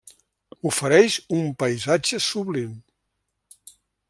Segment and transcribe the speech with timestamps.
[0.69, 2.75] Ofereix un paisatge sublim.